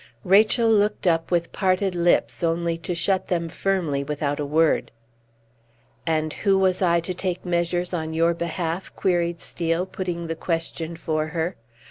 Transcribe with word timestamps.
Rachel 0.25 0.67
looked 0.67 1.05
up 1.05 1.29
with 1.29 1.51
parted 1.51 1.93
lips, 1.93 2.43
only 2.43 2.75
to 2.79 2.95
shut 2.95 3.27
them 3.27 3.49
firmly 3.49 4.03
without 4.03 4.39
a 4.39 4.45
word. 4.47 4.89
"And 6.07 6.33
who 6.33 6.57
was 6.57 6.81
I 6.81 6.99
to 7.01 7.13
take 7.13 7.45
measures 7.45 7.93
on 7.93 8.11
your 8.11 8.33
behalf?" 8.33 8.91
queried 8.95 9.41
Steel, 9.41 9.85
putting 9.85 10.25
the 10.25 10.35
question 10.35 10.95
for 10.95 11.27
her. 11.27 11.55